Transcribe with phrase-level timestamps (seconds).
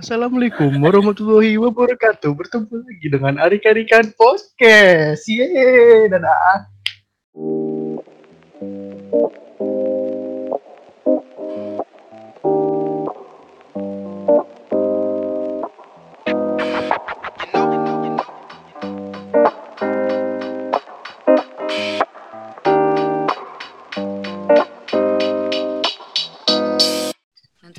[0.00, 2.32] Assalamualaikum warahmatullahi wabarakatuh.
[2.32, 5.28] Bertemu lagi dengan Arik Arikan Podcast.
[5.28, 6.64] Yeay, dadah.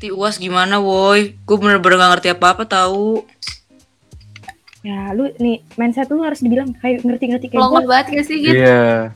[0.01, 1.37] Nanti uas gimana woi?
[1.45, 3.21] Gue bener-bener gak ngerti apa-apa tahu.
[4.81, 7.85] Ya, lu nih mindset lu harus dibilang kayak ngerti-ngerti kayak gue.
[7.85, 8.65] banget gak sih gitu?
[8.65, 9.13] Iya.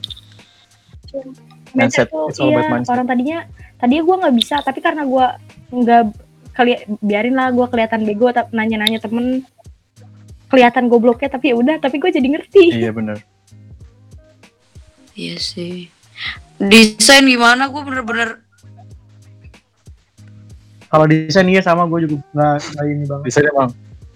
[1.74, 2.92] Mindset mindset, tuh it's all about iya, mindset.
[2.94, 3.38] orang tadinya
[3.82, 5.26] tadinya gue nggak bisa, tapi karena gue
[5.74, 6.02] nggak
[6.54, 9.42] kali biarin lah gue kelihatan bego tapi nanya-nanya temen
[10.46, 13.18] kelihatan gobloknya tapi ya udah tapi gue jadi ngerti Iya benar.
[15.18, 15.90] Iya sih.
[16.62, 17.74] Desain gimana?
[17.74, 18.45] Gue bener-bener
[20.86, 23.24] Kalau desain iya sama gue juga nggak nggak ini banget.
[23.24, 23.70] Bisa emang.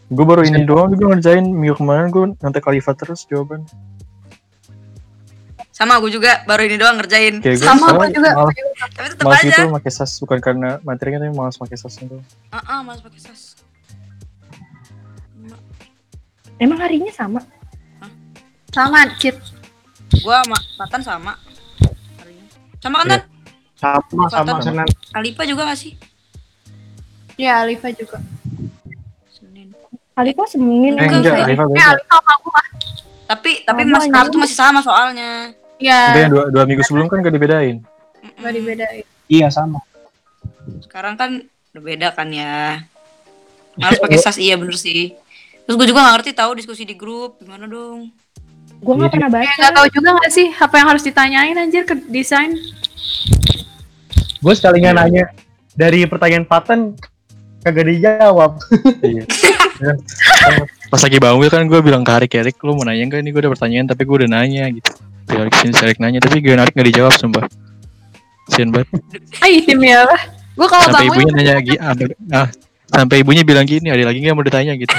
[0.07, 3.63] Gue baru ini doang juga ngerjain minggu kemarin gue nanti kalifa terus jawaban.
[5.71, 7.41] sama gue juga baru ini doang ngerjain.
[7.41, 8.31] Kayak gue Sama gue juga.
[8.37, 8.53] malas,
[8.93, 9.49] Tapi tetep malas aja.
[9.49, 12.21] gitu pakai sas bukan karena materinya tapi malas pakai sas itu.
[12.53, 13.43] Heeh, malas pakai sas.
[16.61, 17.41] emang harinya sama
[18.69, 19.33] Sama, Cit.
[20.21, 21.33] Gua sama Patan sama.
[22.21, 22.45] Harinya.
[22.79, 23.17] Sama kan Iya.
[23.17, 23.23] Tan?
[24.05, 24.85] Sama sama Sama.
[25.17, 25.97] Alipa juga gak sih?
[27.41, 28.21] Ya, Alifa juga.
[29.27, 29.73] Senin.
[30.13, 31.87] kali kok semunin Eh Enggak, enggak, saya- Alifa Ya.
[31.89, 32.63] Alifa sama gue.
[33.25, 35.31] Tapi tapi Sama Mas tuh masih sama soalnya.
[35.81, 37.81] Ya, yang dua, dua minggu sebelum kan gak dibedain.
[38.37, 39.05] Gak dibedain.
[39.27, 39.81] Iya sama.
[40.83, 41.41] Sekarang kan
[41.73, 42.85] udah beda kan ya.
[43.79, 45.17] Harus pakai sas iya bener sih.
[45.63, 48.13] Terus gue juga gak ngerti tahu diskusi di grup gimana dong.
[48.77, 51.85] gue nggak pernah baca Eh, gak tau juga gak sih apa yang harus ditanyain anjir
[51.85, 52.57] ke desain?
[54.39, 54.99] Gue sekalinya Iya.
[54.99, 55.25] nanya
[55.71, 56.97] dari pertanyaan Paten
[57.65, 58.53] kagak dijawab.
[59.11, 59.25] Iya.
[59.81, 59.95] Ya.
[60.93, 63.41] Pas lagi bangun kan gue bilang ke Arik, Erik lu mau nanya enggak ini gue
[63.41, 64.91] ada pertanyaan tapi gue udah nanya gitu.
[65.25, 67.49] Si Arik sini si Arik nanya tapi gue Arik gak dijawab sumpah.
[68.53, 68.93] Sian banget.
[69.41, 70.37] Ay, demi apa?
[70.53, 72.49] Gue kalau Sampai bangun ibunya nanya lagi ah,
[72.91, 74.93] sampai ibunya bilang gini ada lagi nggak mau ditanya gitu.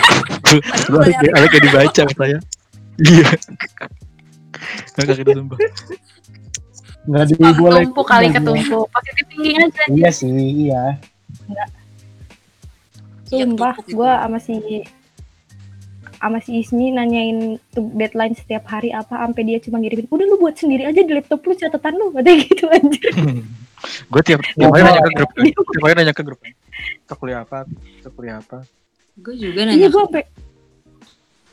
[0.90, 2.40] Lu Arik, Arik gak dibaca katanya.
[2.98, 3.30] Iya.
[4.98, 5.60] Gak gitu sumpah.
[7.02, 7.84] Nggak Bang, diboleh.
[7.90, 8.86] tumpuk kali ketumpuk.
[8.94, 9.84] Positif tinggi aja.
[9.90, 10.30] Iya sih,
[10.70, 10.84] iya.
[11.50, 11.66] Iya,
[13.32, 14.56] sumpah ketumpuk gue sama si
[16.22, 20.38] sama si Ismi nanyain tuh deadline setiap hari apa sampai dia cuma ngirimin udah lu
[20.38, 23.12] buat sendiri aja di laptop lu catatan lu katanya gitu anjir
[24.14, 25.32] gue tiap tiap hari nanya ke grup.
[25.74, 26.40] Tiap hari nanya ke grup.
[27.02, 27.66] Kita kuliah apa?
[27.66, 28.62] Kita kuliah apa?
[29.18, 29.90] Gue juga iya nanya.
[29.90, 30.24] gue sampai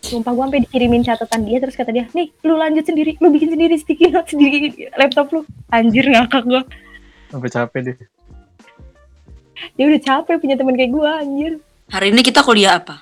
[0.04, 3.50] sumpah gue sampai dikirimin catatan dia terus kata dia nih lu lanjut sendiri lu bikin
[3.52, 5.40] sendiri sticky note sendiri di laptop lu
[5.72, 6.62] anjir ngakak gue
[7.28, 7.96] Sampai capek deh.
[9.76, 11.52] dia udah capek punya teman kayak gue anjir
[11.88, 13.00] Hari ini kita kuliah apa?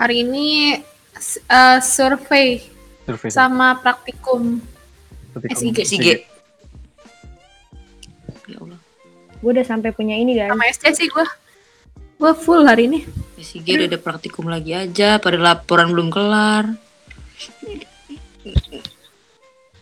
[0.00, 0.80] Hari ini
[1.44, 2.64] eh, survei
[3.04, 3.28] Survei.
[3.28, 4.56] sama praktikum.
[5.52, 5.84] SIG.
[5.84, 6.06] SIG.
[8.48, 8.80] Ya Allah.
[9.38, 11.26] gue udah sampai punya ini guys Sama SC sih gue.
[12.16, 13.04] Gue full hari ini.
[13.36, 16.64] SIG udah ada praktikum lagi aja, pada laporan belum kelar.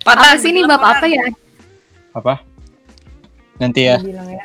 [0.03, 1.31] Apa sih ini bab apa ya?
[2.11, 2.43] Apa?
[3.63, 4.03] Nanti ya.
[4.03, 4.43] Bilang ya.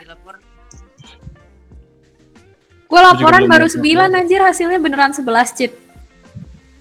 [2.91, 3.79] Gue laporan baru 9
[4.12, 5.24] anjir hasilnya beneran 11
[5.56, 5.72] cheat.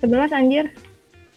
[0.03, 0.65] 11 anjir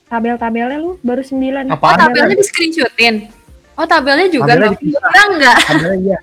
[0.09, 3.29] tabel-tabelnya lu baru 9 Oh Apaan tabelnya di screenshotin.
[3.73, 4.77] Oh tabelnya juga Tabelnya.
[4.81, 5.57] Enggak enggak.
[5.67, 6.17] Ada iya.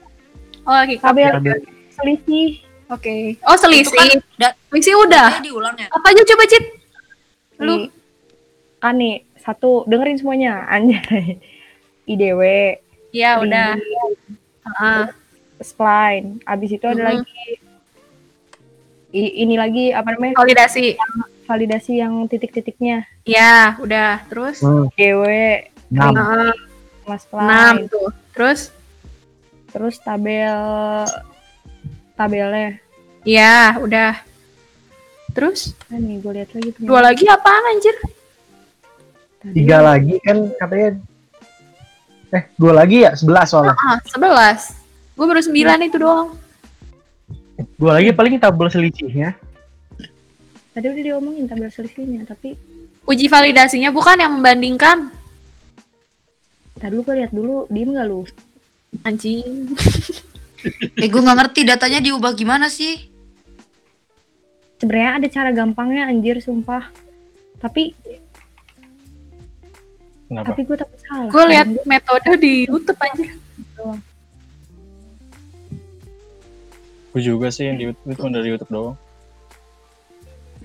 [0.63, 1.59] Oh lagi tabel Tabel.
[1.95, 2.49] selisih
[2.91, 3.39] Oke.
[3.47, 3.95] Oh Itu selisih.
[3.95, 5.39] kan da- Selisih udah.
[5.39, 5.87] Diulang ya.
[5.89, 6.65] Apa aja coba cheat?
[7.57, 7.87] Lu
[8.83, 11.39] kan nih satu dengerin semuanya anjay
[12.05, 12.41] IDW
[13.13, 13.79] ya udah.
[14.61, 15.03] Heeh.
[15.61, 17.61] spline abis itu ada lagi
[19.13, 20.95] ini lagi apa namanya Validasi.
[21.45, 24.23] validasi yang titik-titiknya Ya, udah.
[24.27, 25.23] Terus Hmm, DW
[25.91, 26.55] enam.
[27.03, 28.09] Mas 6 spline tuh.
[28.31, 28.61] Terus
[29.69, 31.07] terus tabel
[32.15, 32.79] tabelnya
[33.23, 34.15] ya, udah.
[35.31, 37.95] Terus kan nih gue lihat lagi punya dua lagi apaan anjir?
[39.37, 39.55] tadi.
[39.57, 40.91] Tiga lagi kan katanya
[42.31, 43.11] Eh, dua lagi ya?
[43.13, 43.75] Sebelas soalnya.
[43.77, 44.71] Ah, 11.
[45.13, 45.51] Gue baru 9
[45.83, 46.31] itu doang.
[47.81, 49.33] Dua lagi paling tabel selisihnya.
[50.71, 52.55] tadi udah diomongin tabel selisihnya tapi
[53.03, 55.11] Uji validasinya bukan yang membandingkan.
[56.77, 58.23] tadi lu gue lihat dulu diem gak lu
[59.03, 59.45] Anjing.
[61.01, 63.09] Eh gue nggak ngerti datanya diubah gimana sih?
[64.77, 66.89] sebenarnya ada cara gampangnya anjir sumpah
[67.57, 67.93] tapi
[70.25, 70.53] Kenapa?
[70.53, 73.33] tapi gue takut salah Gue lihat metode di YouTube anjir.
[77.11, 78.97] Gue juga sih yang di YouTube itu cuma dari YouTube doang.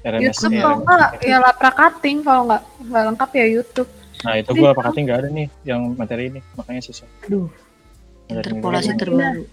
[0.06, 3.89] RMS YouTube kalau enggak ya lapra cutting kalau enggak enggak lengkap ya YouTube.
[4.21, 7.09] Nah itu gue pakai nggak ada nih yang materi ini, makanya susah.
[7.25, 7.50] Aduh.
[8.30, 9.45] Interpolasi terbaru.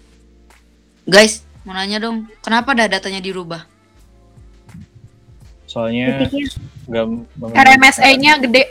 [1.09, 3.65] Guys, mau nanya dong, kenapa dah datanya dirubah?
[5.65, 6.29] Soalnya
[6.85, 7.05] nggak
[7.53, 8.63] RMSA-nya gede.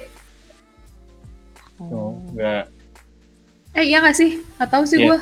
[1.82, 2.70] Oh, nggak
[3.72, 4.38] Eh iya nggak sih?
[4.60, 5.06] Nggak tahu sih Iya.
[5.08, 5.19] gua.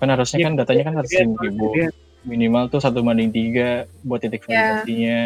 [0.00, 1.88] Kan harusnya kan datanya kan harus ribu iya.
[2.24, 4.80] minimal tuh satu banding tiga buat titik Iya.
[4.80, 5.18] validasinya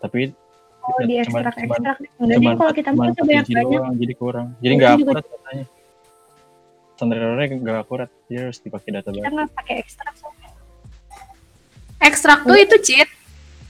[0.00, 0.32] tapi
[0.80, 1.96] oh, di cuman- ekstrak cuman- ekstrak.
[2.16, 3.44] Cuman kalau kita mau banyak banyak.
[3.68, 5.64] doang, jadi kurang jadi nggak juga- akurat datanya
[6.96, 10.14] standar errornya nggak akurat jadi harus dipakai data Kita baru nggak pakai ekstrak.
[12.00, 13.08] Ekstrak tuh itu cheat.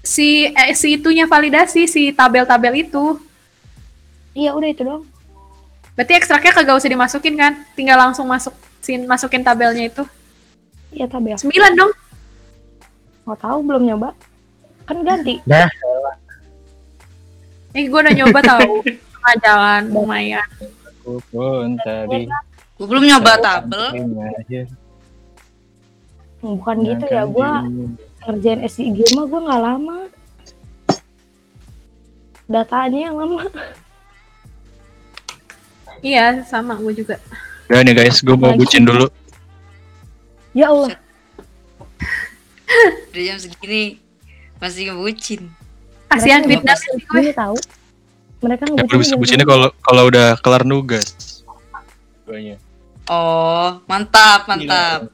[0.01, 3.19] Si eh, si itunya validasi si tabel-tabel itu.
[4.33, 5.03] Iya udah itu dong.
[5.99, 7.53] Berarti ekstraknya kagak usah dimasukin kan?
[7.75, 10.07] Tinggal langsung masuk sin masukin tabelnya itu.
[10.91, 11.35] Iya tabel.
[11.35, 11.93] 9 dong.
[13.25, 14.11] Nggak tahu belum nyoba.
[14.85, 15.39] Kan ganti.
[17.71, 18.73] Eh gua udah nyoba tahu.
[19.15, 20.49] Tengah jalan lumayan.
[21.01, 22.25] aku pun tadi
[22.77, 23.87] Gue belum nyoba tabel.
[26.41, 27.65] Bukan gitu ya, gua
[28.21, 29.99] ngerjain SIG mah gue nggak lama
[32.45, 33.49] datanya yang lama
[36.01, 37.17] Iya, sama gue juga.
[37.65, 39.07] udah nih guys gue mau bucin dulu
[40.53, 40.95] ya Allah
[43.11, 43.99] Udah jam segini
[44.63, 45.51] masih ngebucin.
[46.07, 47.21] Kasihan fitnah sih gue.
[47.23, 47.57] ini tahu
[48.41, 51.43] mereka ya ngebucin jam bucinnya kalau kalau udah kelar nugas
[52.25, 52.57] Duanya.
[53.11, 55.11] Oh, mantap, mantap.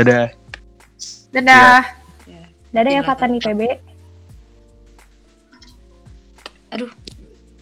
[0.00, 0.32] dadah
[1.36, 1.80] Dadah.
[2.72, 3.60] dadah ya Gimana Fatan IPB
[6.74, 6.90] Aduh,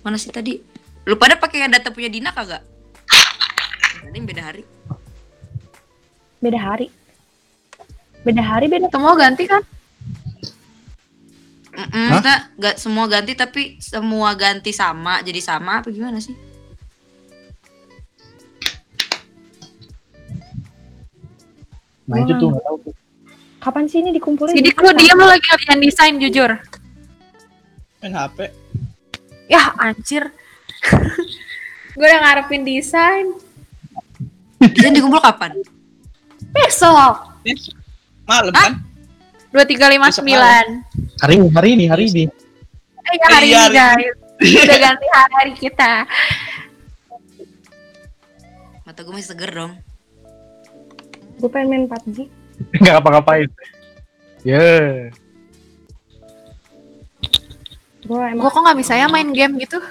[0.00, 0.56] mana sih tadi?
[1.04, 2.64] Lu pada pakai data punya Dina kagak?
[4.00, 4.64] Tadi beda hari.
[6.42, 6.90] Beda hari
[8.26, 9.62] beda hari beda Semua ganti kan?
[11.72, 16.36] Mm maksudnya nggak semua ganti tapi semua ganti sama jadi sama apa gimana sih?
[22.12, 22.94] Nah itu tuh nggak tahu tuh.
[23.62, 26.50] kapan sih ini dikumpulin Sidik lu diam lu lagi ngerjain desain jujur.
[28.02, 28.38] main HP
[29.48, 30.28] Ya anjir.
[31.96, 33.32] gue udah ngarepin desain.
[34.60, 35.56] Dan dikumpul kapan?
[36.52, 37.32] Besok.
[38.22, 38.78] malam kan
[39.52, 41.20] 2359.
[41.20, 42.24] Hari ini, hari ini, hari ini.
[43.02, 44.16] Eh ya hari ini guys.
[44.42, 45.92] Udah ganti hari kita.
[48.82, 49.72] Mata gue masih seger dong.
[51.42, 52.30] gue pengen main PUBG
[52.78, 53.50] Nggak ngapa-ngapain.
[54.46, 54.62] Ya.
[58.02, 59.82] gue emang Gue kok nggak bisa ya main game gitu?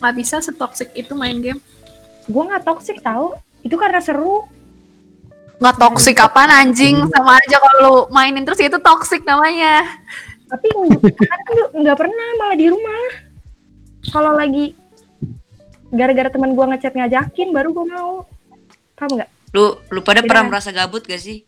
[0.00, 1.60] Nggak bisa setoxic itu main game.
[2.30, 3.34] gue nggak toxic tahu
[3.66, 4.46] itu karena seru
[5.60, 6.96] Nggak toxic apaan anjing?
[7.06, 9.84] Sama aja kalau lu mainin terus itu toxic namanya.
[10.48, 13.02] tapi kadang nggak- pernah malah di rumah
[14.04, 14.74] kalau lagi
[15.88, 18.26] gara-gara teman gue ngechat ngajakin baru gue mau
[18.94, 20.26] paham nggak Lu lu pada Beda.
[20.26, 21.46] pernah merasa gabut gak sih?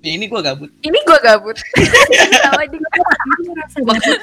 [0.00, 1.56] ya, ini gua gabut Ini gue gabut.
[2.42, 2.76] Sama dia.
[2.76, 3.04] Gue
[3.46, 4.20] ngerasa gabut.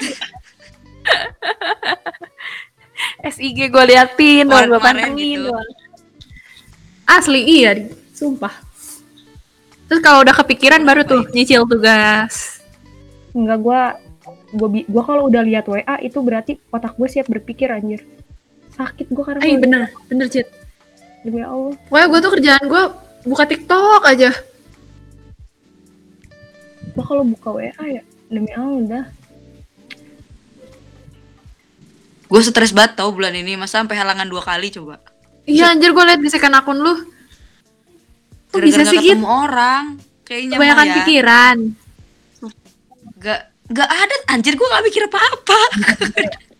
[3.24, 4.80] SIG gue liatin, doang gue Kemarin-kemarin
[5.10, 5.46] pantengin gitu.
[5.48, 5.70] doang.
[7.04, 7.70] Asli iya,
[8.20, 8.52] sumpah.
[9.86, 12.60] Terus kalau udah kepikiran baru tuh nyicil tugas.
[13.32, 13.80] Enggak gue
[14.52, 18.02] gue gue kalau udah lihat WA itu berarti otak gue siap berpikir anjir
[18.70, 20.46] sakit gue karena Eh gua- bener, bener Cid.
[21.20, 22.82] demi Allah Wah gue tuh kerjaan gue
[23.24, 24.30] buka TikTok aja.
[26.90, 29.04] gue kalau buka WA ya demi Allah udah
[32.26, 35.02] Gue stres banget tau bulan ini masa sampai halangan dua kali coba.
[35.44, 36.94] Iya anjir gue liat di second akun lu.
[38.50, 39.14] Kok bisa sih gitu?
[39.14, 39.84] ketemu orang.
[40.26, 40.94] Kayaknya mah Kebanyakan ya.
[41.02, 41.56] pikiran.
[43.20, 43.40] Gak
[43.70, 45.60] gak ada anjir gue gak mikir apa-apa.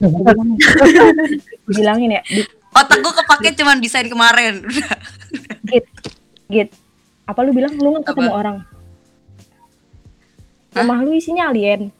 [1.77, 2.41] bilangin ya di,
[2.73, 4.65] Otak gue kepake cuman desain kemarin.
[4.65, 4.97] Udah.
[6.51, 6.71] Git
[7.31, 8.41] apa lu bilang lu nggak ketemu Apa?
[8.43, 8.57] orang
[10.75, 11.95] rumah lu isinya alien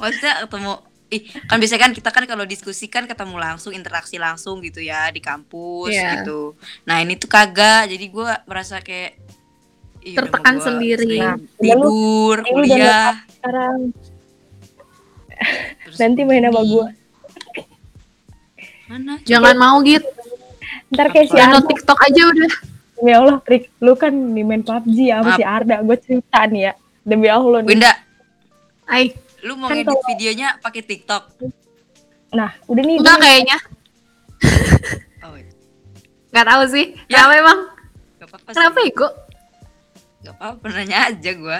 [0.00, 0.72] Maksudnya ketemu
[1.10, 5.10] Ih, kan biasanya kan kita kan kalau diskusi kan ketemu langsung, interaksi langsung gitu ya
[5.10, 6.22] di kampus Iya.
[6.22, 6.54] gitu.
[6.86, 9.18] Nah ini tuh kagak, jadi gue merasa kayak
[10.00, 11.20] Tertekan sendiri.
[11.20, 13.12] Nah, tidur, udah kuliah.
[13.28, 13.92] sekarang
[15.84, 16.86] terus nanti main sama gue
[18.86, 19.12] Mana?
[19.22, 20.04] Jangan mau gitu.
[20.90, 22.50] ntar kayak si Arda TikTok aja udah.
[22.96, 26.62] demi Allah Rick lu kan di main PUBG ya sama si Arda gue cerita nih
[26.68, 27.92] ya demi Allah nih Winda,
[28.84, 31.22] Ay, lu mau Kan ngedit kalau- videonya pakai TikTok?
[32.30, 33.58] nah udah nih enggak kayaknya.
[35.20, 35.50] Oh, iya.
[36.30, 36.86] Nggak tahu sih.
[37.06, 37.16] Ya.
[37.20, 37.58] Kenapa emang?
[38.16, 38.56] Gak apa-apa sih.
[38.56, 39.08] Kenapa Iko?
[40.20, 41.58] Gak apa-apa, nanya aja gua.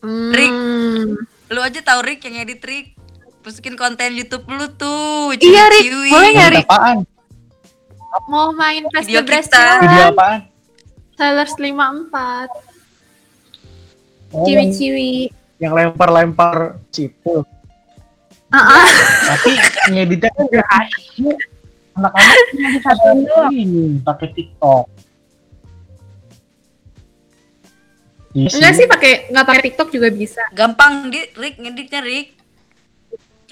[0.00, 0.30] Hmm.
[0.30, 0.54] Rick.
[1.48, 2.94] Lu aja tau Rick yang edit Rick.
[3.42, 5.34] Masukin konten YouTube lu tuh.
[5.34, 5.82] Iya, Rick.
[5.84, 6.10] ciwi-ciwi.
[6.10, 6.66] Boleh nggak, Rick?
[6.66, 6.98] apaan?
[8.24, 9.62] Mau main Fast Video kita.
[9.80, 10.40] Video apaan?
[11.12, 12.50] Sailors 54.
[14.32, 14.46] Oh,
[15.62, 17.46] yang, lempar-lempar situ.
[18.50, 18.86] Ah, ah.
[19.32, 19.50] Tapi
[19.94, 21.38] ngeditnya kan gak asik.
[21.92, 22.36] Anak-anak
[22.82, 23.52] Satu doang.
[23.52, 24.84] ini pakai TikTok.
[28.32, 30.40] Iya Enggak sih pakai nggak pakai TikTok juga bisa.
[30.56, 32.32] Gampang di Rick ngeditnya Rick.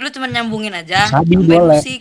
[0.01, 1.05] Lu cuma nyambungin aja.
[1.13, 1.77] Sabi boleh.
[1.77, 2.01] musik.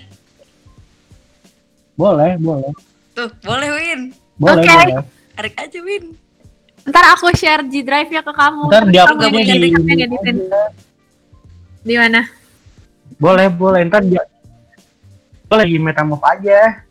[2.00, 2.72] Boleh, boleh.
[3.12, 4.02] Tuh, boleh Win.
[4.40, 4.72] Boleh, Oke.
[4.72, 5.04] boleh.
[5.36, 6.04] Tarik aja Win.
[6.84, 8.64] Ntar aku share G Drive-nya ke kamu.
[8.68, 10.36] Ntar di kamu di yang editin.
[11.80, 12.22] Di mana?
[13.16, 13.82] Boleh, boleh.
[13.84, 14.24] Ntar dia
[15.44, 16.86] Gue lagi metamorph aja.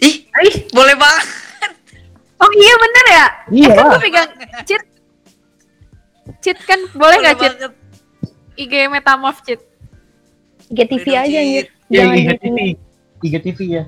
[0.00, 1.26] Ih, Ih, boleh banget.
[2.34, 3.26] oh iya bener ya?
[3.48, 3.90] Iya Kan lah.
[3.90, 4.28] gue pegang
[4.64, 4.82] cheat.
[6.40, 7.52] Cheat kan boleh nggak cheat?
[7.54, 7.72] banget.
[8.56, 9.60] IG Metamorph cheat.
[10.66, 11.40] IGTV Boleh dong, aja.
[11.44, 11.62] Ya,
[11.94, 12.44] Jangan IGTV.
[12.48, 12.68] ini.
[13.22, 13.84] IGTV ya.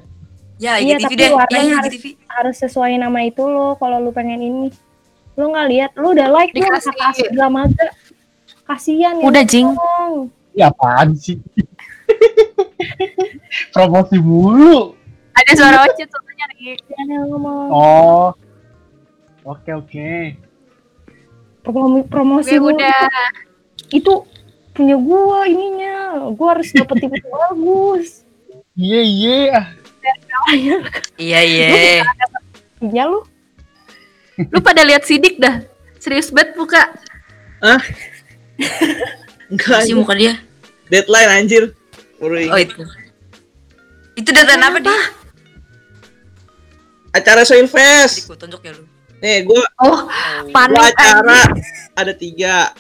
[0.59, 1.25] Ya, Iya, IGTV tapi deh.
[1.25, 2.07] Ya, warnanya ya, harus- IGTV.
[2.37, 4.69] Harus sesuai nama itu lo kalau lu pengen ini.
[5.35, 6.93] Lu nggak lihat, lu udah like lu Dikasih.
[6.93, 7.87] kasih drama aja.
[8.65, 9.25] Kasian ya.
[9.25, 9.69] Udah, Jing.
[9.69, 10.15] tolong.
[10.53, 11.37] Ya apaan sih?
[13.73, 14.97] Promosi mulu.
[15.37, 16.77] Ada suara Ocit soalnya nih.
[17.29, 18.33] Ngomong Oh.
[19.45, 20.13] Oke, oke.
[21.63, 22.79] promosi promosi Gue mulu.
[22.79, 23.11] udah.
[23.91, 24.13] itu
[24.73, 25.95] punya gua ininya.
[26.33, 28.25] Gua harus dapet yang bagus.
[28.73, 29.51] Iya, iya.
[31.19, 31.67] Iya, iya.
[32.79, 33.21] Iya lu.
[34.53, 35.65] Lu pada lihat sidik dah.
[35.97, 36.83] Serius banget buka.
[39.51, 40.37] Enggak, Sih muka dia.
[40.91, 41.65] deadline anjir.
[42.21, 42.83] Baru Oh, itu.
[44.17, 44.99] Itu data apa dia?
[47.13, 48.29] Acara Soil Dik, Fest.
[48.29, 48.85] gua tunjuk ya lu.
[49.25, 51.41] Nih, gua, Oh, gua panik acara
[51.95, 52.77] ada tiga.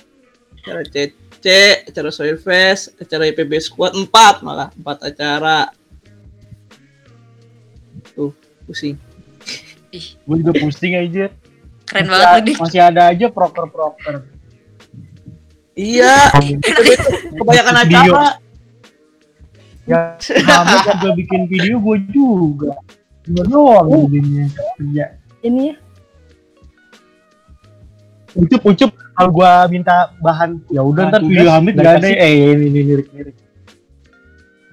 [0.61, 1.45] Acara CC,
[1.88, 5.73] acara Soil Fest, acara IPB Squad empat malah empat acara.
[8.12, 8.33] Tuh,
[8.69, 8.97] pusing.
[9.97, 11.33] Ih, Gue juga pusing aja.
[11.88, 12.61] keren Masih banget a-.
[12.61, 14.15] Masih ada aja proker-proker.
[15.76, 16.33] Iya,
[17.37, 18.41] kebanyakan acara.
[19.87, 22.73] Ya, Hamid juga bikin video gue juga.
[23.29, 24.47] Gue doang jadinya.
[24.83, 25.07] Iya.
[25.45, 25.76] Ini ya.
[28.37, 28.91] Ucup, ucup.
[29.17, 32.09] Kalau gue minta bahan, ya udah Bahan ntar tugas, video Hamid gak ada.
[32.09, 33.37] Eh, ini, ini lirik-lirik.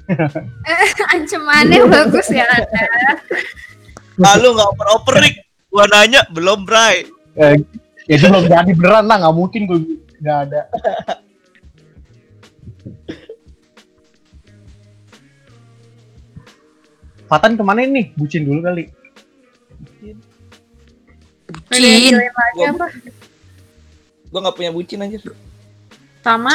[1.16, 2.84] Ancamannya bagus ya Anda.
[4.22, 5.36] Ah, lu nggak oper-oper, Rick.
[5.74, 7.10] Gua nanya, belum, Bray.
[7.34, 7.58] Eh,
[8.06, 9.80] ya itu belum jadi beneran lah, nggak mungkin gue
[10.22, 10.62] nggak ada.
[17.26, 18.14] Fatan ke mana nih?
[18.14, 18.84] Bucin dulu kali.
[21.74, 22.14] Cin.
[22.14, 22.88] Join lagi Gua- apa?
[24.30, 25.22] Gua nggak punya bucin anjir.
[26.24, 26.54] Sama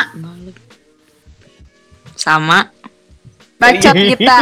[2.18, 2.58] Sama.
[3.58, 4.38] bacot kita.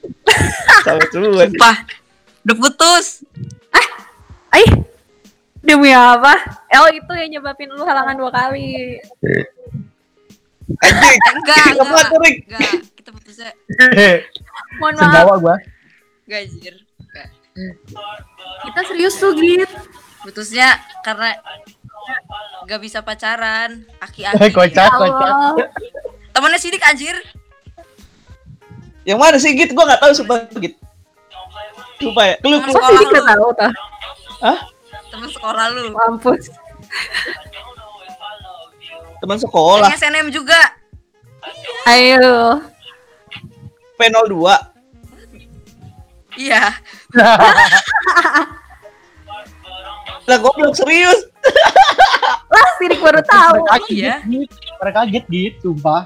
[0.86, 1.44] Sama semua.
[1.44, 1.76] Sumpah.
[2.44, 3.24] Udah putus.
[4.50, 4.70] Ih,
[5.62, 6.34] demi apa?
[6.66, 8.98] El itu yang nyebabin lu halangan dua kali.
[10.80, 11.18] Anjing.
[11.20, 12.08] Eh, enggak, Nggak enggak.
[12.46, 13.50] Enggak, kita putusnya.
[14.78, 15.56] Mohon maaf, Sendawa gue.
[16.26, 16.74] Enggak, anjir.
[17.00, 17.28] Enggak.
[18.64, 19.78] kita serius tuh gitu.
[20.20, 21.36] Putusnya karena
[22.68, 23.84] gak bisa pacaran.
[23.98, 24.52] Aki-aki.
[24.52, 24.98] Kocak, dia.
[24.98, 25.32] kocak.
[26.30, 27.16] Temennya sidik anjir.
[29.02, 29.72] Yang mana sih Git?
[29.72, 30.76] Gua nggak tahu sumpah Git.
[32.00, 32.34] Sumpah ya.
[32.40, 33.12] Lu Temen lu- Kok sekolah sih lu.
[33.12, 33.72] gak tahu tuh?
[35.10, 35.82] Temen sekolah lu.
[35.92, 36.44] Mampus.
[39.20, 40.60] teman sekolah Yang SNM juga.
[41.84, 42.56] Ayo.
[43.94, 44.32] P02.
[46.40, 46.72] Iya.
[50.24, 51.20] Lah goblok serius.
[52.50, 53.60] Lah, sidik baru tahu.
[53.60, 54.18] Mereka kaget.
[54.24, 54.50] Git.
[54.80, 56.02] Mereka kaget gitu, sumpah.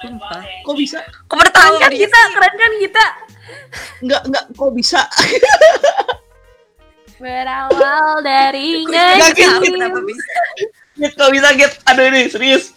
[0.00, 0.40] Sumpah.
[0.62, 1.00] Kok bisa?
[1.26, 3.04] Kok pada tahu Keren kan kita, keren kan kita.
[3.98, 5.00] Enggak, enggak, kok bisa?
[7.16, 9.72] Berawal dari Nggak gitu.
[9.72, 10.32] kenapa bisa.
[10.96, 11.72] Git, kok bisa Git?
[11.86, 12.76] Aduh ini serius.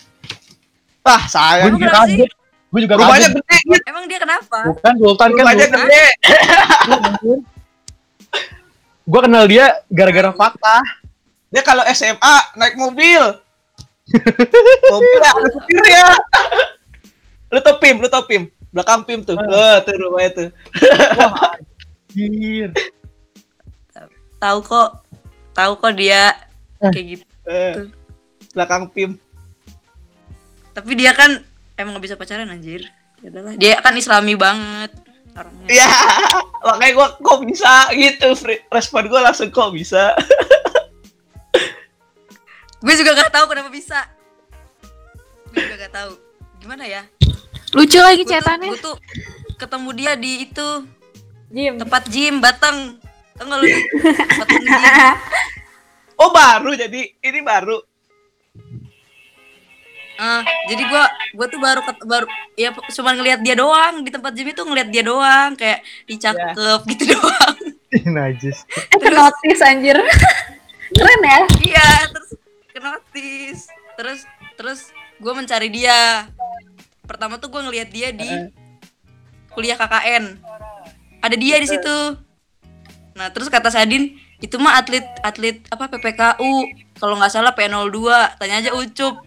[1.03, 1.73] Ah, Gue sayang.
[1.73, 2.17] juga kenapa sih?
[2.17, 2.31] kaget.
[2.69, 3.35] Gue juga Rumahnya kaget.
[3.35, 3.83] gede, Git.
[3.83, 4.57] Emang dia kenapa?
[4.69, 5.43] Bukan Sultan kan.
[5.43, 6.05] Rumahnya gede.
[9.09, 10.77] Gue kenal dia gara-gara fakta.
[11.49, 13.23] Dia kalau SMA naik mobil.
[14.93, 16.05] mobil ada supirnya.
[17.49, 18.45] Lu tau Pim, lu tau Pim.
[18.69, 19.33] Belakang Pim tuh.
[19.35, 20.49] Oh, tuh rumahnya tuh.
[21.19, 21.57] Wah,
[22.11, 22.69] anjir.
[24.38, 24.89] Tahu kok.
[25.51, 26.31] Tahu kok dia
[26.79, 26.88] Eh.
[26.89, 27.23] kayak gitu.
[27.43, 27.73] Eh,
[28.53, 29.19] belakang Pim.
[30.71, 31.43] Tapi dia kan
[31.75, 32.88] emang gak bisa pacaran anjir.
[33.19, 33.29] Ya.
[33.57, 34.95] Dia kan islami banget.
[35.29, 35.67] orangnya.
[35.69, 35.88] Ya,
[36.67, 38.31] makanya gua kok bisa gitu.
[38.69, 40.11] Respon gua langsung kok bisa.
[42.79, 44.07] Gue juga gak tahu kenapa bisa.
[45.51, 46.11] Gue juga gak tahu.
[46.57, 47.03] Gimana ya?
[47.71, 48.69] Lucu lagi Gue cetannya.
[48.69, 48.97] gue tuh
[49.55, 50.67] ketemu dia di itu
[51.49, 51.73] Jim.
[51.77, 52.97] tempat gym Batang.
[53.35, 53.83] Tau gak lu gym?
[56.15, 57.79] Oh baru jadi ini baru.
[60.19, 64.35] Ah, jadi gua gua tuh baru ket- baru ya cuma ngelihat dia doang di tempat
[64.35, 67.55] gym itu ngelihat dia doang kayak dicakep gitu doang.
[68.19, 68.67] Najis.
[68.91, 69.95] Eh, notice anjir.
[70.91, 71.39] Keren ya?
[71.63, 72.29] iya, terus
[72.67, 73.61] ke notice.
[73.95, 74.19] Terus
[74.59, 74.79] terus
[75.17, 76.27] gua mencari dia.
[77.09, 78.29] Pertama tuh gua ngelihat dia di
[79.49, 80.37] kuliah KKN.
[81.25, 81.97] Ada dia di situ.
[83.17, 86.69] Nah, terus kata Sadin, itu mah atlet atlet apa PPKU.
[87.01, 87.97] Kalau nggak salah P02.
[88.37, 89.25] Tanya aja Ucup.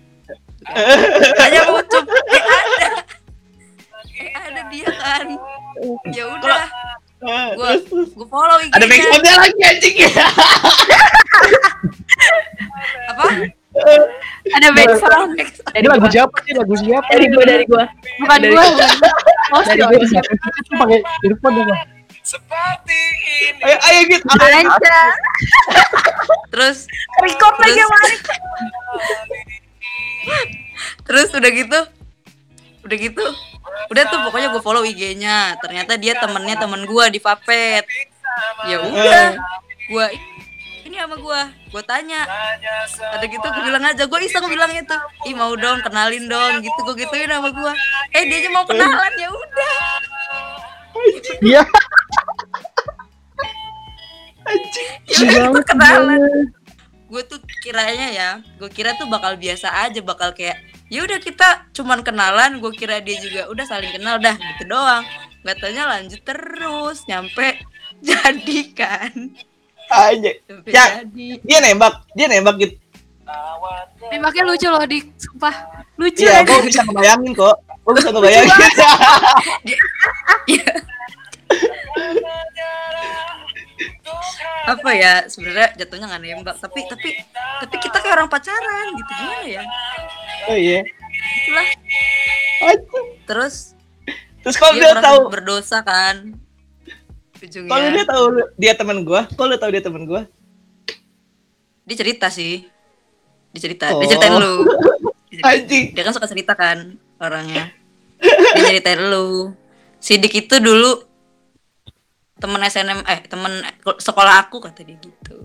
[1.42, 2.06] Tanya Ucup.
[2.06, 2.90] Eh ada.
[4.14, 5.26] Eh ada dia kan.
[6.14, 6.64] Ya udah,
[7.58, 8.14] gua terus.
[8.14, 8.62] gua follow.
[8.62, 10.10] Ada backsoundnya lagi anjing ya.
[13.10, 13.26] Apa?
[14.56, 15.32] Ada background.
[15.72, 16.52] Ini lagu siapa sih?
[16.52, 17.08] Lagu siapa?
[17.08, 17.84] Dari gua, dari gua.
[18.20, 18.64] Bukan Dari gue.
[18.76, 18.88] gua.
[19.56, 20.30] Oh, Dari siapa?
[20.32, 21.80] Itu pakai earphone dong.
[23.62, 24.24] Ayo ayo gitu.
[24.28, 24.70] Ayo.
[24.70, 24.98] Aja.
[26.52, 26.86] Terus
[27.18, 28.22] Record lagi Arik.
[31.02, 31.80] terus udah gitu
[32.86, 33.24] udah gitu
[33.90, 37.84] udah tuh pokoknya gue follow IG-nya ternyata dia temennya temen gue di Vapet
[38.70, 39.26] ya udah
[39.90, 40.06] gue
[40.92, 41.40] ini sama gue
[41.72, 42.28] gue tanya.
[43.16, 46.78] Ada gitu gue bilang aja gue iseng bilangnya tuh ih mau dong kenalin dong gitu
[46.84, 47.72] gue gituin sama gue
[48.12, 49.76] eh dia aja mau kenalan ya udah.
[51.40, 51.62] Iya.
[55.08, 56.20] ya udah itu kenalan.
[57.08, 58.30] gue tuh kiranya ya
[58.60, 60.60] gue kira tuh bakal biasa aja bakal kayak
[60.92, 65.08] ya udah kita cuman kenalan gue kira dia juga udah saling kenal dah gitu doang.
[65.40, 67.64] Nggak tanya lanjut terus nyampe
[68.12, 69.32] jadi kan
[69.92, 70.30] Aja.
[70.64, 70.84] Ya.
[71.44, 72.74] Dia nembak, dia nembak gitu.
[74.08, 75.04] Nembaknya lucu loh, Dik.
[75.20, 75.54] Sumpah.
[76.00, 76.42] Lucu aja.
[76.48, 77.56] gua bisa ngebayangin kok.
[77.84, 78.50] Gua bisa ngebayangin.
[84.62, 87.18] Apa ya sebenarnya jatuhnya nggak nembak tapi tapi
[87.58, 89.62] tapi kita kayak orang pacaran gitu gimana ya
[90.46, 90.80] oh iya.
[91.42, 91.66] itulah
[92.62, 93.06] Anjing.
[93.26, 93.74] terus
[94.42, 96.34] Terus kalau dia dia tahu, berdosa kan
[97.42, 98.24] ujungnya kalau dia tahu
[98.56, 100.22] dia teman gua, kalau tahu dia teman gua.
[101.82, 102.62] dia cerita sih.
[103.50, 104.00] Dia cerita Oh.
[104.00, 104.54] dia ceritain lu.
[105.26, 105.84] Dia cerita- Anjing.
[105.92, 106.78] dia kan suka cerita kan
[107.18, 107.74] orangnya.
[108.54, 109.50] Dia ceritain lu.
[109.98, 111.02] Sidik itu dulu
[112.36, 113.62] temen SNM eh temen
[113.98, 115.36] sekolah aku kata dia gitu.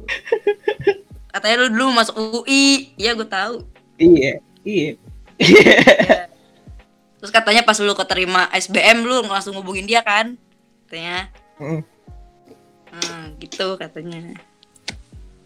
[1.30, 3.62] Katanya lu dulu masuk UI iya gue tahu.
[3.98, 4.90] Iya, iya.
[7.18, 10.38] terus katanya pas lu keterima SBM lu langsung ngubungin dia kan
[10.86, 11.82] katanya Mm.
[12.88, 14.22] hmm, gitu katanya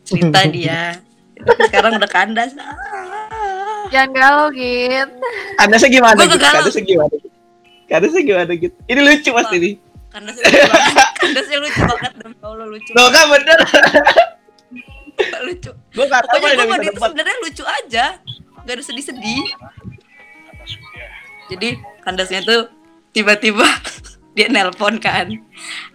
[0.03, 0.99] cerita dia
[1.33, 3.89] Tapi sekarang udah kandas Ah.
[3.89, 5.09] Jangan galau, Git.
[5.57, 6.37] Kandasnya gimana Gua gitu?
[6.39, 7.15] Kandasnya gimana?
[7.85, 8.75] Kandasnya gimana gitu?
[8.85, 9.73] Ini lucu pasti nih.
[10.07, 13.57] kandasnya lucu banget kandasnya lucu banget demi Allah lucu Loh kan bener.
[15.41, 17.07] lucu Gua gak tahu pokoknya gue tempat.
[17.09, 18.05] sebenarnya lucu aja
[18.61, 19.43] gak ada sedih-sedih
[21.47, 21.69] jadi
[22.01, 22.61] kandasnya tuh
[23.11, 23.63] tiba-tiba
[24.35, 25.27] dia nelpon kan.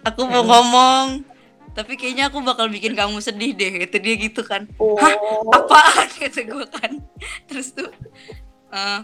[0.05, 1.25] Aku mau ngomong
[1.77, 4.65] tapi kayaknya aku bakal bikin kamu sedih deh kata dia gitu kan.
[4.81, 5.13] Hah?
[5.53, 6.09] Apaan?
[6.25, 6.91] Kata gue kan.
[7.45, 7.93] Terus tuh
[8.73, 9.01] eh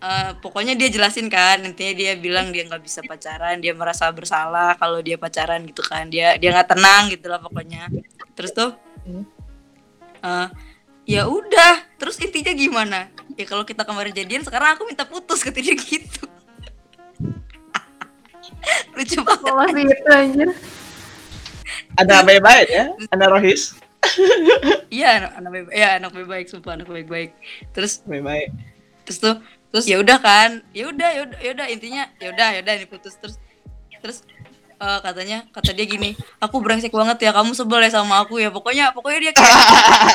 [0.00, 1.60] eh, pokoknya dia jelasin kan.
[1.60, 6.08] Intinya dia bilang dia nggak bisa pacaran dia merasa bersalah kalau dia pacaran gitu kan.
[6.08, 7.92] Dia dia nggak tenang gitu lah pokoknya.
[8.32, 8.72] Terus tuh
[10.24, 10.48] eh,
[11.04, 11.84] ya udah.
[12.00, 13.12] Terus intinya gimana?
[13.36, 16.32] Ya kalau kita kemarin jadian sekarang aku minta putus dia gitu
[18.94, 20.48] lucu banget Malah sih itu anjir.
[21.94, 22.84] Ada baik-baik ya?
[23.14, 23.74] Ada Rohis.
[24.92, 27.30] iya anak anak baik ya anak baik baik sumpah anak baik baik
[27.72, 28.52] terus Baik-baik.
[29.08, 29.34] terus tuh
[29.72, 32.74] terus ya udah kan ya udah ya udah ya udah intinya ya udah ya udah
[32.84, 33.40] diputus terus
[34.04, 34.20] terus
[34.76, 38.52] eh, katanya kata dia gini aku brengsek banget ya kamu sebel ya sama aku ya
[38.52, 39.56] pokoknya pokoknya dia kayak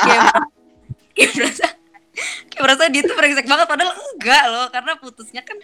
[0.06, 0.24] kayak,
[1.18, 1.66] kayak merasa
[2.46, 5.58] kayak merasa dia tuh brengsek banget padahal enggak loh karena putusnya kan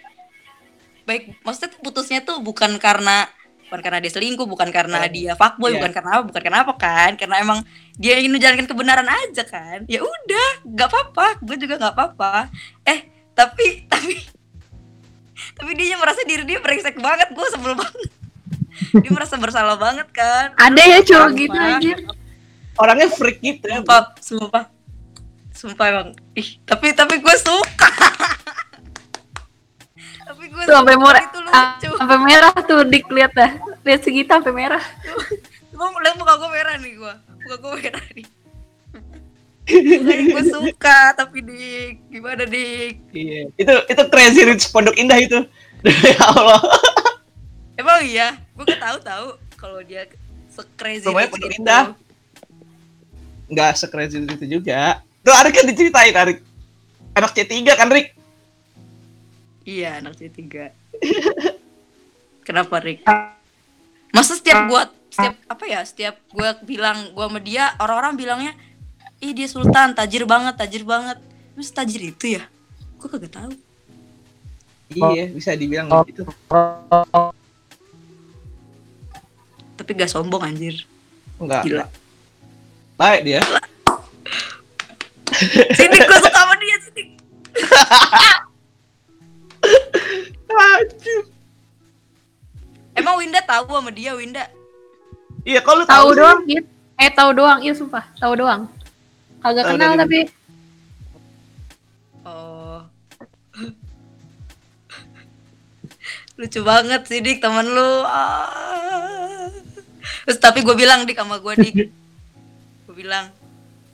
[1.07, 3.25] baik maksudnya tuh putusnya tuh bukan karena
[3.67, 5.79] bukan karena dia selingkuh bukan karena dia fuckboy Iya.
[5.79, 7.11] bukan karena apa bukan karena apa kan?
[7.15, 7.59] Karena emang
[7.95, 9.83] dia ingin menjalankan kebenaran aja kan?
[9.87, 12.47] Ya udah nggak apa-apa gue juga nggak apa-apa.
[12.83, 14.23] Eh tapi tapi
[15.53, 18.07] tapi dia merasa diri dia brengsek banget gue sebel banget.
[18.93, 20.53] Dia merasa bersalah banget kan?
[20.53, 21.39] Ada ya cowok Sumpah.
[21.41, 21.97] gitu anjir.
[22.77, 23.81] Orangnya freak gitu ya.
[23.81, 24.63] sumpah sumpah.
[25.49, 26.09] Sumpah emang.
[26.37, 27.89] Ih tapi tapi gue suka
[30.67, 31.89] Tuh sampai merah, itu lucu.
[31.95, 33.51] sampai merah tuh dik lihat dah.
[33.87, 34.83] Lihat segitu sampai merah.
[35.71, 37.13] Gue liat muka gue merah nih gue.
[37.47, 38.27] Muka gue merah nih.
[40.27, 42.99] gue suka tapi dik gimana dik?
[43.15, 43.47] Iya.
[43.55, 45.39] Itu itu crazy rich pondok indah itu.
[46.11, 46.59] ya Allah.
[47.79, 50.03] Emang iya, gue gak tahu tahu kalau dia
[50.51, 51.59] se-crazy Rumahnya rich Pondok itu.
[51.63, 51.83] Indah.
[53.47, 54.99] Nggak se-crazy itu juga.
[55.23, 56.43] Tuh Arik kan diceritain Arik.
[57.15, 58.16] Anak C3 kan Rik?
[59.67, 60.71] Iya, anak C3.
[62.47, 63.03] Kenapa, Rick?
[64.15, 65.83] Masa setiap gua setiap apa ya?
[65.83, 68.53] Setiap gua bilang gua sama dia, orang-orang bilangnya,
[69.19, 71.19] "Ih, dia sultan, tajir banget, tajir banget."
[71.59, 72.47] Mas tajir itu ya?
[72.95, 73.51] Gua kagak tahu.
[74.87, 76.23] Iya, bisa dibilang gitu.
[79.75, 80.87] Tapi gak sombong anjir.
[81.43, 81.67] Enggak.
[81.67, 81.85] Gila.
[82.95, 83.41] Baik dia.
[85.75, 87.03] Sini gua suka sama dia, sini.
[93.57, 94.45] tahu sama dia, Winda?
[95.41, 96.61] Iya, kalau Tahu tahu doang, Iya.
[96.97, 98.69] Eh tahu doang, iya sumpah, tahu doang.
[99.41, 100.19] Kagak Tahu kenal tapi
[102.25, 102.81] Oh.
[106.41, 108.01] Lucu banget sih Dik temen lu.
[108.03, 109.47] Ah.
[110.25, 111.75] Terus tapi gue bilang Dik sama gue Dik.
[112.87, 113.29] Gue bilang,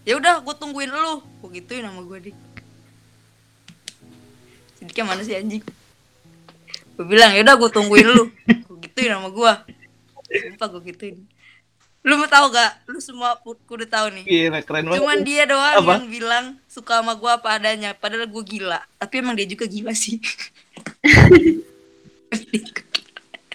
[0.07, 1.19] ya udah gue tungguin lu.
[1.43, 2.37] Gue gituin sama gue Dik.
[4.79, 5.61] Si Diknya mana sih anjing?
[6.95, 8.31] Gue bilang ya udah gue tungguin lu.
[8.83, 9.53] Gue gituin sama gue.
[10.27, 11.15] Sumpah gue gituin.
[12.03, 12.83] Lu mau tahu gak?
[12.91, 14.27] Lu semua kudu tahu nih.
[14.27, 14.99] Gila, keren banget.
[14.99, 16.03] Cuman dia doang Apa?
[16.03, 17.95] yang bilang suka sama gua apa adanya.
[17.95, 18.83] Padahal gue gila.
[18.99, 20.19] Tapi emang dia juga gila sih.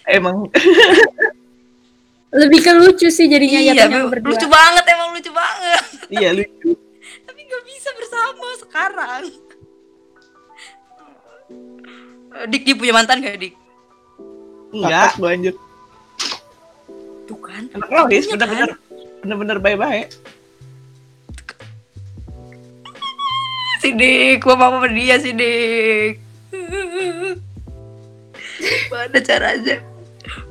[0.08, 0.48] Emang
[2.32, 4.32] lebih ke lucu sih jadinya iya, lu- berdua.
[4.32, 5.82] lucu banget emang lucu banget.
[6.08, 6.72] iya lucu.
[7.28, 9.22] Tapi nggak bisa bersama sekarang.
[12.48, 13.52] Dik, dia punya mantan gak, Dik?
[14.68, 15.54] Enggak, gua anjir.
[17.24, 17.64] Tuh kan.
[17.72, 18.80] Anak rohis, bener-bener kan?
[19.24, 20.08] bener-bener baik-baik.
[23.80, 26.12] Si Dik, gua mau sama dia si Dik.
[28.92, 29.76] Mana caranya?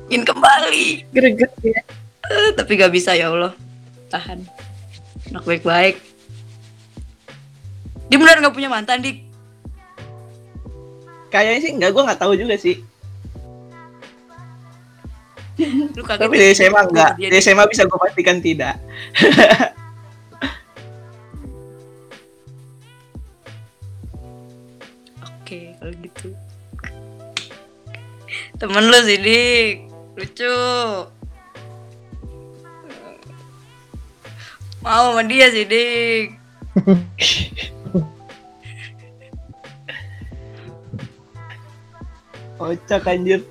[0.08, 0.86] Ingin kembali.
[1.12, 1.80] Greget ya.
[2.28, 3.52] Eh, tapi gak bisa ya Allah.
[4.08, 4.42] Tahan.
[5.30, 6.00] Anak baik-baik.
[8.08, 9.28] Dia benar gak punya mantan, Dik?
[11.28, 12.80] Kayaknya sih enggak, gua nggak tahu juga sih.
[15.58, 16.42] Lu kaget Tapi ya?
[16.42, 17.18] di SMA enggak.
[17.18, 18.78] Di SMA bisa gua pastikan tidak.
[25.42, 26.30] Oke, kalau gitu.
[28.58, 29.90] Temen lu sih, Dik.
[30.14, 30.54] Lucu.
[34.78, 36.38] Mau sama dia sih, Dik.
[42.58, 43.42] Kocak anjir.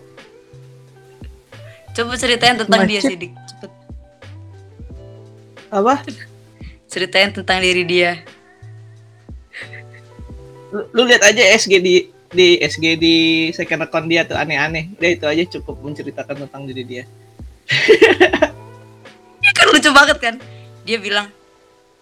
[1.98, 3.10] Coba ceritain tentang dia Macet.
[3.10, 3.32] sih, Dik.
[3.34, 3.72] Cepet.
[5.74, 5.94] Apa?
[6.86, 8.22] Ceritain tentang diri dia.
[10.70, 13.16] Lu, lu lihat aja SG di di SG di
[13.50, 14.94] second account dia tuh aneh-aneh.
[15.02, 17.04] Dia itu aja cukup menceritakan tentang diri dia.
[19.42, 20.36] Dia kan lucu banget kan.
[20.84, 21.32] Dia bilang,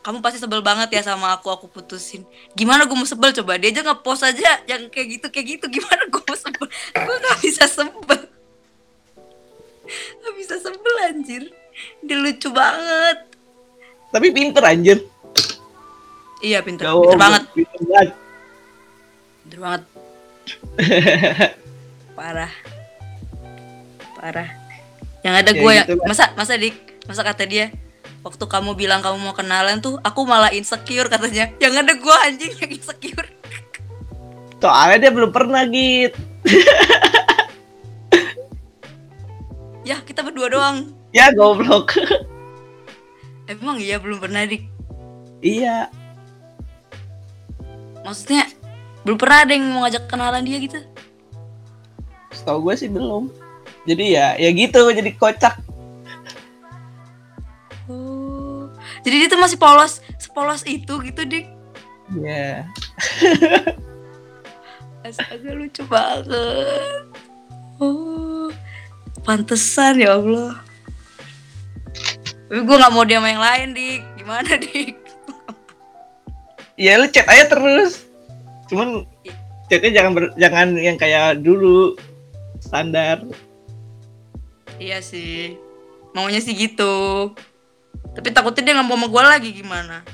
[0.02, 2.26] kamu pasti sebel banget ya sama aku, aku putusin.
[2.58, 3.62] Gimana gue mau sebel coba?
[3.62, 5.66] Dia aja nge-post aja yang kayak gitu, kayak gitu.
[5.78, 6.66] Gimana gue mau sebel?
[6.94, 8.25] Gue gak bisa sebel.
[10.22, 11.44] Gak bisa sebel anjir.
[12.02, 13.18] Dia lucu banget.
[14.10, 15.00] Tapi pinter anjir.
[16.40, 17.44] Iya pinter, Jauh, pinter banget.
[17.52, 18.10] Pinter banget.
[19.44, 19.82] Pinter banget.
[22.18, 22.52] Parah.
[24.16, 24.50] Parah.
[25.26, 26.08] Yang ada Ya gue yang gitu lah.
[26.08, 26.76] masa masa dik
[27.10, 27.74] masa kata dia
[28.22, 31.50] waktu kamu bilang kamu mau kenalan tuh aku malah insecure katanya.
[31.58, 33.28] Yang ada gue anjing yang insecure.
[34.62, 36.18] Soalnya dia belum pernah gitu.
[39.86, 40.78] Ya kita berdua doang.
[41.14, 41.94] Ya goblok.
[43.52, 44.66] Emang iya belum pernah dik.
[45.46, 45.94] iya.
[48.02, 48.50] Maksudnya
[49.06, 50.82] belum pernah ada yang mau ngajak kenalan dia gitu.
[52.34, 53.30] Setahu gue sih belum.
[53.86, 55.62] Jadi ya, ya gitu jadi kocak.
[57.86, 58.66] Oh.
[59.06, 61.46] Jadi dia tuh masih polos, sepolos itu gitu dik.
[62.18, 62.66] Ya.
[65.06, 67.06] Astaga lucu banget.
[69.26, 70.62] Pantesan ya Allah.
[72.46, 74.02] Tapi gue nggak mau dia sama yang lain dik.
[74.22, 74.94] Gimana dik?
[76.78, 78.06] Ya lu chat aja terus.
[78.70, 79.04] Cuman
[79.66, 81.98] chatnya jangan ber- jangan yang kayak dulu
[82.62, 83.26] standar.
[84.78, 85.58] Iya sih.
[86.14, 87.34] Maunya sih gitu.
[88.16, 90.06] Tapi takutnya dia nggak mau sama gue lagi gimana?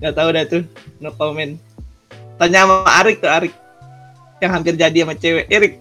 [0.00, 0.64] Gak tahu dah tuh.
[0.96, 1.60] No comment.
[2.40, 3.52] Tanya sama Arik tuh Arik.
[4.40, 5.78] Yang hampir jadi sama cewek Erik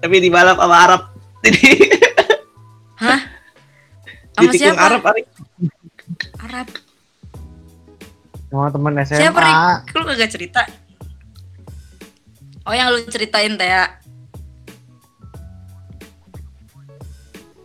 [0.00, 1.02] tapi di balap sama Arab
[1.44, 1.64] jadi
[2.96, 3.20] Hah?
[4.36, 4.80] Sama siapa?
[4.80, 5.26] Arab Arik
[6.40, 6.68] Arab.
[8.46, 9.18] Sama temen SMA.
[9.18, 9.56] Siapa, Rik?
[9.98, 10.62] Lu kagak cerita?
[12.66, 13.84] Oh, yang lu ceritain, Tea.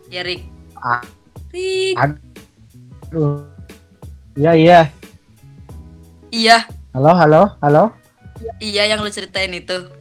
[0.09, 0.41] Ya, Rik.
[0.77, 1.01] Ah.
[1.53, 1.95] Rik.
[2.01, 3.45] Aduh.
[4.35, 4.79] Iya iya.
[6.31, 6.63] Iya,
[6.95, 7.83] Halo halo halo.
[8.63, 9.91] iya yang lu ceritain itu.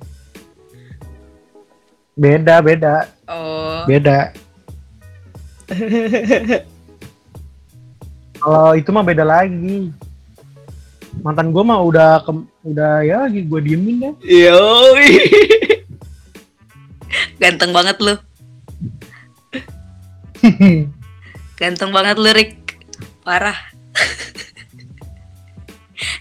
[2.20, 4.34] Beda beda Oh, beda.
[8.42, 9.94] Kalau itu mah beda lagi.
[11.22, 12.32] Mantan gue mah udah ke,
[12.66, 14.14] udah ya lagi gue diemin deh.
[14.26, 15.08] Yoi.
[17.40, 18.18] ganteng banget lu.
[21.54, 22.58] Ganteng banget lu, Rik.
[23.22, 23.56] Parah.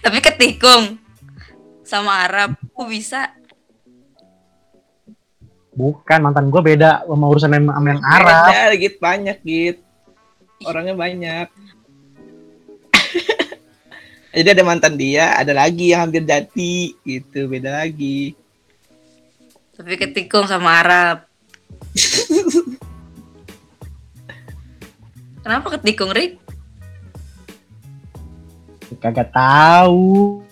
[0.04, 0.96] Tapi ketikung
[1.82, 3.34] sama Arab, kok bisa?
[5.70, 8.50] Bukan mantan gue beda sama urusan sama sama yang Arab.
[8.50, 9.76] Beda, git banyak git.
[10.66, 11.46] Orangnya banyak.
[14.36, 18.38] Jadi ada mantan dia, ada lagi yang hampir jadi gitu, beda lagi.
[19.74, 21.26] Tapi ketikung sama Arab.
[25.42, 26.38] Kenapa ketikung, Rik?
[29.02, 30.44] Kagak tahu.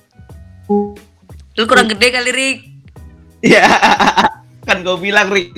[1.55, 2.59] Lu kurang gede kali, Rik.
[3.45, 3.63] Ya,
[4.79, 5.51] kan gue bilang Rik.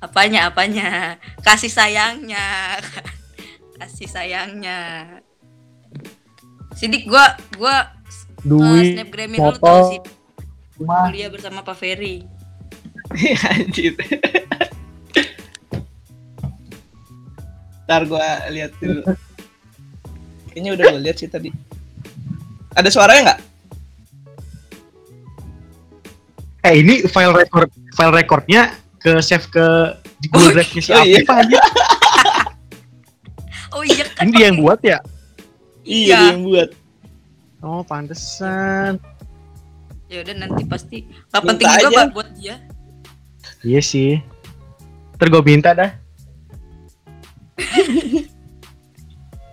[0.00, 1.20] Apanya, apanya?
[1.44, 2.80] Kasih sayangnya.
[3.76, 5.04] Kasih sayangnya.
[6.72, 9.60] Sidik gua gua uh, Duit, snapgramin lu motor.
[9.60, 10.00] tau sih
[10.80, 11.12] rumah.
[11.12, 12.24] kuliah bersama Pak Ferry.
[13.52, 14.00] Anjir.
[17.84, 19.04] Ntar gue lihat dulu.
[20.48, 21.52] Kayaknya udah gue lihat sih tadi.
[22.72, 23.40] Ada suaranya nggak?
[26.60, 29.66] Eh ini file record file recordnya ke save ke
[30.20, 31.20] di Google Drive-nya si oh iya.
[31.24, 31.60] Aja.
[33.70, 34.28] Oh iya kan.
[34.28, 34.98] Ini dia yang buat ya?
[35.86, 36.68] Iya, dia yang buat.
[37.64, 39.00] Oh, pantesan.
[40.10, 41.06] Ya udah nanti pasti.
[41.32, 41.98] Gak penting juga aja.
[42.04, 42.56] Pak buat dia.
[43.64, 44.20] Iya sih.
[45.16, 45.90] Ntar gue minta dah.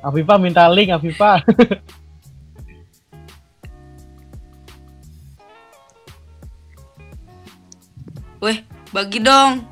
[0.07, 1.39] Afifa minta link Afifa.
[8.91, 9.65] bagi dong.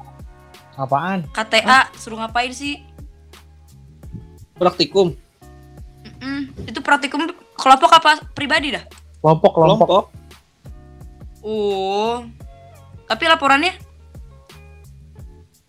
[0.76, 1.24] Apaan?
[1.32, 2.84] KTA suruh ngapain sih?
[4.56, 5.16] Praktikum,
[6.26, 6.50] Mm-mm.
[6.66, 8.84] Itu praktikum kelompok apa pribadi dah?
[9.22, 9.88] Kelompok kelompok.
[9.88, 10.06] kelompok.
[11.46, 12.26] Oh.
[13.06, 13.74] Tapi laporannya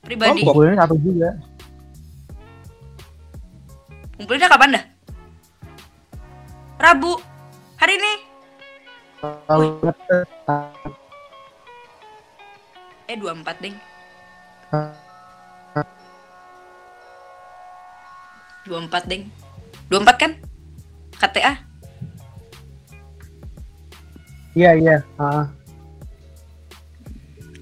[0.01, 0.41] pribadi.
[0.41, 0.53] Kelompok.
[0.57, 1.31] Kumpulannya satu juga.
[4.17, 4.85] Kumpulinnya kapan dah?
[6.81, 7.13] Rabu.
[7.77, 8.13] Hari ini.
[9.21, 9.77] Kalau
[13.07, 13.77] Eh 24, Ding.
[18.67, 19.31] 24, Ding.
[19.87, 20.33] 24 kan?
[21.17, 21.55] KTA.
[24.57, 24.97] iya iya.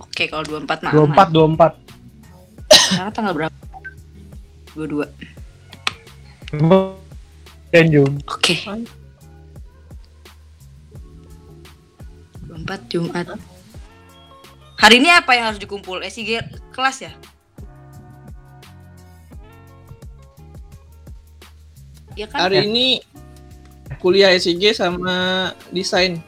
[0.00, 0.92] Oke, kalau 24 mah.
[0.94, 1.72] dua empat dua empat.
[2.70, 3.57] Sekarang tanggal berapa?
[4.78, 5.04] 22.
[7.74, 8.11] Dan juga.
[8.30, 8.54] Oke.
[12.46, 13.26] 24 Jumat.
[14.85, 16.05] Hari ini apa yang harus dikumpul?
[16.05, 17.12] SIG kelas ya?
[22.12, 22.44] Iya kan?
[22.44, 23.01] Hari ini
[23.97, 26.20] kuliah SIG sama desain.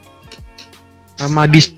[1.21, 1.69] Sama dis